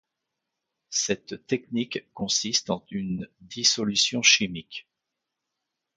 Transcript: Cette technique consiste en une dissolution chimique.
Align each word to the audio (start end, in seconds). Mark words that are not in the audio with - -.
Cette 0.89 1.45
technique 1.45 2.11
consiste 2.15 2.71
en 2.71 2.83
une 2.89 3.29
dissolution 3.41 4.23
chimique. 4.23 4.89